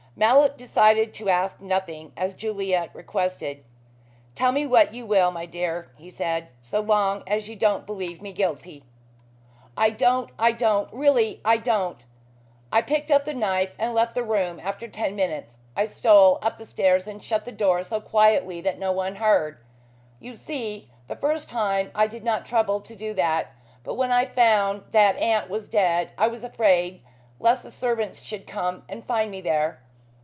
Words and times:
Mallow 0.13 0.49
decided 0.49 1.13
to 1.15 1.29
ask 1.29 1.61
nothing, 1.61 2.11
as 2.17 2.33
Juliet 2.35 2.93
requested. 2.93 3.63
"Tell 4.35 4.51
me 4.51 4.67
what 4.67 4.93
you 4.93 5.05
will, 5.05 5.31
my 5.31 5.45
dear," 5.45 5.89
he 5.97 6.09
said, 6.09 6.49
"so 6.61 6.81
long 6.81 7.23
as 7.25 7.47
you 7.47 7.55
don't 7.55 7.85
believe 7.87 8.21
me 8.21 8.33
guilty." 8.33 8.83
"I 9.77 9.89
don't 9.89 10.29
I 10.37 10.51
don't 10.51 10.91
really 10.93 11.39
I 11.45 11.57
don't. 11.57 11.97
I 12.73 12.81
picked 12.81 13.09
up 13.09 13.23
the 13.23 13.33
knife 13.33 13.73
and 13.79 13.95
left 13.95 14.13
the 14.13 14.21
room 14.21 14.59
after 14.61 14.85
ten 14.87 15.15
minutes. 15.15 15.59
I 15.77 15.85
stole 15.85 16.39
up 16.41 16.57
the 16.57 16.65
stairs 16.65 17.07
and 17.07 17.23
shut 17.23 17.45
the 17.45 17.51
door 17.51 17.81
so 17.81 18.01
quietly 18.01 18.59
that 18.61 18.77
no 18.77 18.91
one 18.91 19.15
heard. 19.15 19.59
You 20.19 20.35
see, 20.35 20.91
the 21.07 21.15
first 21.15 21.47
time 21.47 21.89
I 21.95 22.05
did 22.07 22.23
not 22.25 22.45
trouble 22.45 22.81
to 22.81 22.95
do 22.97 23.13
that, 23.13 23.55
but 23.85 23.95
when 23.95 24.11
I 24.11 24.25
found 24.25 24.83
that 24.91 25.15
aunt 25.17 25.49
was 25.49 25.69
dead 25.69 26.11
I 26.17 26.27
was 26.27 26.43
afraid 26.43 27.01
lest 27.39 27.63
the 27.63 27.71
servants 27.71 28.21
should 28.21 28.45
come 28.45 28.83
and 28.89 29.05
find 29.05 29.31
me 29.31 29.39
there. 29.39 29.81